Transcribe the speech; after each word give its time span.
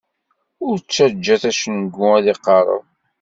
Ur 0.67 0.75
ttaǧǧat 0.79 1.43
acengu 1.49 2.05
ad 2.17 2.25
iqerreb. 2.33 2.83